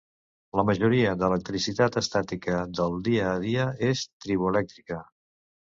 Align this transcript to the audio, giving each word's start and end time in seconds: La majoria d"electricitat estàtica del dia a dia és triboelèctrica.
La 0.59 0.63
majoria 0.69 1.11
d"electricitat 1.23 1.99
estàtica 2.03 2.59
del 2.81 2.99
dia 3.11 3.31
a 3.35 3.39
dia 3.47 3.71
és 3.93 4.07
triboelèctrica. 4.27 5.05